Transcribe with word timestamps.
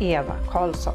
Eva 0.00 0.34
Karlsson. 0.52 0.94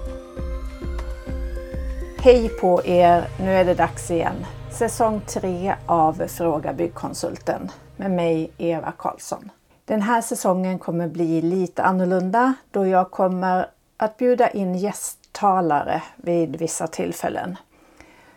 Hej 2.18 2.50
på 2.50 2.82
er! 2.86 3.28
Nu 3.40 3.52
är 3.52 3.66
det 3.66 3.74
dags 3.74 4.12
igen. 4.12 4.46
Säsong 4.72 5.22
3 5.28 5.76
av 5.86 6.28
Fråga 6.28 6.74
Byggkonsulten 6.74 7.72
med 7.98 8.12
mig 8.12 8.52
Eva 8.58 8.92
Karlsson. 8.98 9.52
Den 9.86 10.02
här 10.02 10.22
säsongen 10.22 10.80
kommer 10.80 11.08
bli 11.08 11.42
lite 11.42 11.84
annorlunda 11.84 12.54
då 12.72 12.88
jag 12.88 13.12
kommer 13.12 13.68
att 13.98 14.18
bjuda 14.18 14.50
in 14.50 14.76
gästtalare 14.76 16.04
vid 16.16 16.56
vissa 16.56 16.88
tillfällen. 16.88 17.58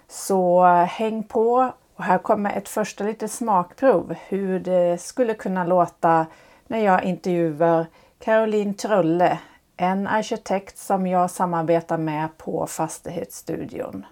Så 0.08 0.64
häng 0.88 1.22
på 1.22 1.72
och 1.96 2.04
här 2.04 2.18
kommer 2.18 2.56
ett 2.56 2.68
första 2.68 3.04
litet 3.04 3.30
smakprov 3.30 4.14
hur 4.28 4.60
det 4.60 5.00
skulle 5.00 5.34
kunna 5.34 5.64
låta 5.64 6.26
när 6.66 6.78
jag 6.78 7.04
intervjuar 7.04 7.86
Caroline 8.18 8.74
Trulle, 8.74 9.38
en 9.76 10.06
arkitekt 10.06 10.78
som 10.78 11.06
jag 11.06 11.30
samarbetar 11.30 11.98
med 11.98 12.38
på 12.38 12.66
Fastighetsstudion. 12.66 14.06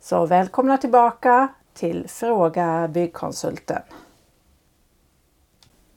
Så 0.00 0.26
välkomna 0.26 0.78
tillbaka 0.78 1.48
till 1.74 2.08
Fråga 2.08 2.88
Byggkonsulten. 2.88 3.82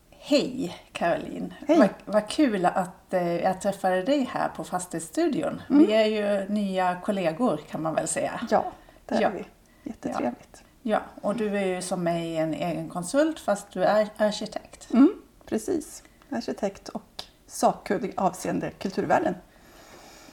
Hej 0.10 0.78
Caroline! 0.92 1.54
Hej. 1.68 1.78
Vad, 1.78 1.90
vad 2.06 2.28
kul 2.28 2.66
att 2.66 3.14
eh, 3.14 3.36
jag 3.36 3.62
träffade 3.62 4.04
dig 4.04 4.30
här 4.32 4.50
på 4.50 4.64
Fastighetsstudion. 4.64 5.62
Vi 5.70 5.94
är 5.94 6.06
ju 6.06 6.50
nya 6.54 6.96
kollegor 7.04 7.60
kan 7.70 7.82
man 7.82 7.96
väl 7.96 8.08
säga. 8.08 8.40
Ja, 8.50 8.66
det 9.06 9.16
är 9.16 9.22
Ja. 9.22 9.30
vi. 9.30 9.46
Jättetrevligt. 9.84 10.64
Ja, 10.82 11.00
och 11.22 11.36
du 11.36 11.58
är 11.58 11.66
ju 11.66 11.82
som 11.82 12.04
mig 12.04 12.38
en 12.38 12.54
egen 12.54 12.90
konsult 12.90 13.40
fast 13.40 13.72
du 13.72 13.84
är 13.84 14.08
arkitekt. 14.18 14.94
Mm, 14.94 15.14
precis. 15.46 16.04
Arkitekt 16.30 16.90
och 16.90 17.15
sakkunnig 17.48 18.14
avseende 18.18 18.72
kulturvärden. 18.72 19.36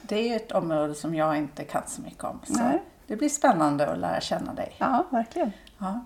Det 0.01 0.15
är 0.15 0.29
ju 0.29 0.35
ett 0.35 0.51
område 0.51 0.95
som 0.95 1.15
jag 1.15 1.37
inte 1.37 1.63
kan 1.63 1.81
så 1.87 2.01
mycket 2.01 2.23
om. 2.23 2.39
Så 2.43 2.53
Nej. 2.53 2.83
det 3.07 3.15
blir 3.15 3.29
spännande 3.29 3.87
att 3.91 3.97
lära 3.99 4.21
känna 4.21 4.53
dig. 4.53 4.75
Ja, 4.77 5.05
verkligen. 5.09 5.51
Ja. 5.77 5.99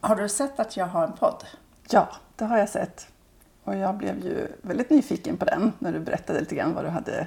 Har 0.00 0.16
du 0.16 0.28
sett 0.28 0.60
att 0.60 0.76
jag 0.76 0.86
har 0.86 1.04
en 1.04 1.12
podd? 1.12 1.44
Ja, 1.90 2.08
det 2.36 2.44
har 2.44 2.58
jag 2.58 2.68
sett. 2.68 3.08
Och 3.64 3.76
jag 3.76 3.94
blev 3.96 4.24
ju 4.24 4.48
väldigt 4.62 4.90
nyfiken 4.90 5.36
på 5.36 5.44
den 5.44 5.72
när 5.78 5.92
du 5.92 5.98
berättade 6.00 6.40
lite 6.40 6.54
grann 6.54 6.74
vad 6.74 6.84
du 6.84 6.88
hade 6.88 7.26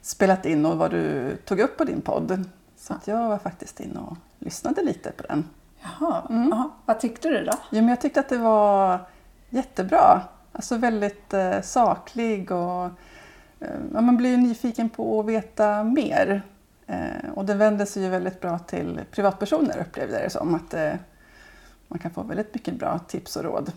spelat 0.00 0.46
in 0.46 0.66
och 0.66 0.78
vad 0.78 0.90
du 0.90 1.36
tog 1.36 1.60
upp 1.60 1.76
på 1.76 1.84
din 1.84 2.00
podd. 2.02 2.44
Så 2.76 2.94
att 2.94 3.06
jag 3.08 3.28
var 3.28 3.38
faktiskt 3.38 3.80
inne 3.80 4.00
och 4.00 4.16
lyssnade 4.38 4.82
lite 4.82 5.12
på 5.12 5.22
den. 5.22 5.48
Jaha, 5.82 6.22
Mm. 6.30 6.48
Jaha. 6.50 6.70
vad 6.84 7.00
tyckte 7.00 7.28
du 7.28 7.44
då? 7.44 7.52
Jo, 7.70 7.80
men 7.80 7.88
jag 7.88 8.00
tyckte 8.00 8.20
att 8.20 8.28
det 8.28 8.38
var 8.38 8.98
jättebra. 9.50 10.20
Alltså 10.52 10.76
väldigt 10.76 11.34
eh, 11.34 11.60
saklig 11.60 12.52
och 12.52 12.84
eh, 13.60 13.78
man 13.90 14.16
blir 14.16 14.30
ju 14.30 14.36
nyfiken 14.36 14.88
på 14.90 15.20
att 15.20 15.26
veta 15.26 15.84
mer. 15.84 16.42
Eh, 16.86 17.30
och 17.34 17.44
det 17.44 17.54
vänder 17.54 17.84
sig 17.84 18.02
ju 18.02 18.08
väldigt 18.08 18.40
bra 18.40 18.58
till 18.58 19.00
privatpersoner 19.10 19.78
upplevde 19.80 20.14
jag 20.14 20.22
det 20.22 20.30
som. 20.30 20.54
Att 20.54 20.74
eh, 20.74 20.92
man 21.88 21.98
kan 21.98 22.10
få 22.10 22.22
väldigt 22.22 22.54
mycket 22.54 22.74
bra 22.74 22.98
tips 22.98 23.36
och 23.36 23.44
råd. 23.44 23.72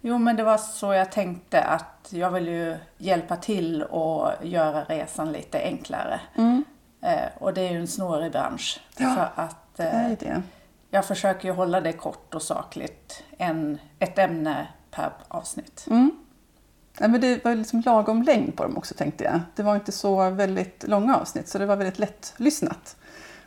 Jo, 0.00 0.18
men 0.18 0.36
det 0.36 0.42
var 0.42 0.58
så 0.58 0.92
jag 0.94 1.12
tänkte 1.12 1.62
att 1.62 2.08
jag 2.10 2.30
vill 2.30 2.48
ju 2.48 2.76
hjälpa 2.98 3.36
till 3.36 3.82
och 3.82 4.30
göra 4.42 4.84
resan 4.84 5.32
lite 5.32 5.58
enklare. 5.62 6.20
Eh, 7.02 7.28
och 7.38 7.54
det 7.54 7.60
är 7.68 7.70
ju 7.72 7.78
en 7.80 7.88
snårig 7.88 8.32
bransch. 8.32 8.80
Ja, 8.96 9.14
så 9.14 9.40
att 9.40 9.76
Det 9.76 9.82
är 9.82 10.10
eh, 10.10 10.16
det. 10.20 10.42
jag 10.90 11.04
försöker 11.04 11.48
ju 11.48 11.54
hålla 11.54 11.80
det 11.80 11.92
kort 11.92 12.34
och 12.34 12.42
sakligt. 12.42 13.22
En, 13.38 13.78
ett 13.98 14.18
ämne 14.18 14.66
per 14.90 15.12
avsnitt. 15.28 15.86
Mm. 15.90 16.10
Ja, 16.98 17.08
men 17.08 17.20
det 17.20 17.44
var 17.44 17.54
liksom 17.54 17.82
lagom 17.86 18.22
längd 18.22 18.56
på 18.56 18.62
dem 18.62 18.76
också 18.76 18.94
tänkte 18.94 19.24
jag. 19.24 19.40
Det 19.54 19.62
var 19.62 19.74
inte 19.74 19.92
så 19.92 20.30
väldigt 20.30 20.84
långa 20.88 21.16
avsnitt 21.16 21.48
så 21.48 21.58
det 21.58 21.66
var 21.66 21.76
väldigt 21.76 21.98
lätt 21.98 22.34
lyssnat. 22.36 22.96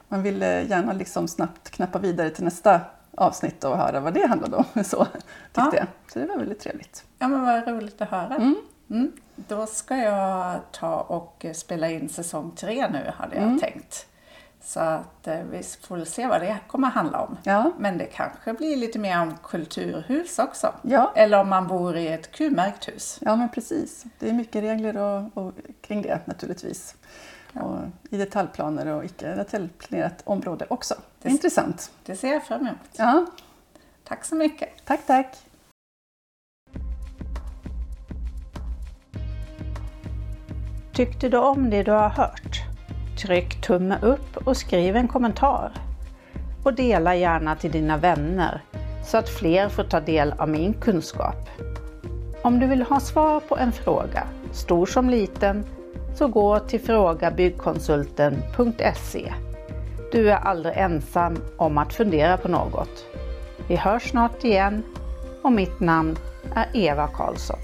Man 0.07 0.23
ville 0.23 0.61
gärna 0.63 0.93
liksom 0.93 1.27
snabbt 1.27 1.69
knappa 1.69 1.99
vidare 1.99 2.29
till 2.29 2.43
nästa 2.43 2.81
avsnitt 3.17 3.63
och 3.63 3.77
höra 3.77 3.99
vad 3.99 4.13
det 4.13 4.27
handlade 4.27 4.55
om. 4.57 4.65
Så 4.83 5.05
tyckte 5.05 5.21
Ja. 5.53 5.73
jag. 5.75 5.87
Så 6.13 6.19
det 6.19 6.25
var 6.25 6.37
väldigt 6.37 6.59
trevligt. 6.59 7.03
Ja, 7.19 7.27
men 7.27 7.41
vad 7.45 7.67
roligt 7.67 8.01
att 8.01 8.09
höra. 8.09 8.35
Mm. 8.35 8.55
Mm. 8.89 9.11
Då 9.35 9.65
ska 9.65 9.97
jag 9.97 10.59
ta 10.71 10.95
och 11.01 11.45
spela 11.55 11.89
in 11.89 12.09
säsong 12.09 12.51
tre 12.55 12.87
nu, 12.89 13.11
hade 13.17 13.35
jag 13.35 13.43
Mm. 13.43 13.59
tänkt. 13.59 14.05
Så 14.66 14.79
att 14.79 15.28
eh, 15.28 15.40
vi 15.51 15.63
får 15.81 15.97
väl 15.97 16.06
se 16.06 16.28
vad 16.28 16.41
det 16.41 16.57
kommer 16.68 16.88
handla 16.88 17.19
om. 17.19 17.38
Ja, 17.44 17.72
Men 17.78 17.97
det 17.97 18.06
kanske 18.06 18.53
blir 18.53 18.75
lite 18.78 19.00
mer 19.00 19.22
om 19.22 19.38
kulturhus 19.44 20.40
också. 20.40 20.74
ja. 20.81 21.12
Eller 21.16 21.40
om 21.41 21.50
man 21.50 21.68
bor 21.68 21.97
i 21.97 22.07
ett 22.07 22.31
Q-märkt 22.31 22.88
hus. 22.88 23.18
ja 23.22 23.35
men 23.35 23.50
precis. 23.50 24.03
Det 24.19 24.29
är 24.29 24.34
mycket 24.34 24.63
regler 24.63 24.97
och, 24.97 25.38
och 25.38 25.53
kring 25.81 26.01
det 26.01 26.19
naturligtvis. 26.25 26.96
Och 27.53 27.78
I 28.09 28.18
detaljplaner 28.18 28.88
och 28.88 29.06
icke 29.06 29.35
detaljplanerat 29.35 30.22
område 30.25 30.66
också. 30.69 30.94
Det 31.22 31.28
är 31.28 31.30
Det- 31.30 31.34
intressant. 31.35 31.91
Det 32.06 32.16
ser 32.16 32.34
jag 32.34 32.44
fram 32.44 32.62
emot. 32.62 32.78
Ja, 32.91 33.25
Tack 34.03 34.25
så 34.25 34.35
mycket. 34.35 34.69
tack 34.85 35.06
tack. 35.06 35.38
Tyckte 40.94 41.30
du 41.30 41.38
om 41.38 41.69
det 41.69 41.84
du 41.84 41.91
har 41.91 42.09
hört? 42.09 42.62
Tryck 43.23 43.61
tumme 43.61 43.97
upp 44.01 44.38
och 44.38 44.57
skriv 44.57 44.95
en 44.95 45.07
kommentar. 45.07 45.72
Och 46.63 46.73
dela 46.73 47.16
gärna 47.16 47.56
till 47.56 47.72
dina 47.72 47.97
vänner 47.97 48.61
så 49.06 49.17
att 49.17 49.29
fler 49.29 49.69
får 49.69 49.84
ta 49.84 50.00
del 50.00 50.34
av 50.38 50.50
min 50.50 50.73
kunskap. 50.73 51.50
Om 52.41 52.59
du 52.59 52.67
vill 52.67 52.81
ha 52.81 53.00
svar 53.00 53.39
på 53.39 53.57
en 53.57 53.72
fråga, 53.72 54.28
stor 54.51 54.85
som 54.85 55.09
liten, 55.09 55.63
så 56.16 56.28
gå 56.28 56.59
till 56.59 56.81
frågabyggkonsulten.se. 56.81 59.33
Du 60.12 60.31
är 60.31 60.38
aldrig 60.38 60.78
ensam 60.78 61.38
om 61.57 61.78
att 61.78 61.94
fundera 61.94 62.38
på 62.38 62.47
något. 62.47 63.06
Vi 63.67 63.75
hörs 63.75 64.09
snart 64.09 64.44
igen 64.44 64.83
och 65.41 65.51
mitt 65.51 65.79
namn 65.79 66.17
är 66.56 66.67
Eva 66.73 67.07
Karlsson. 67.07 67.59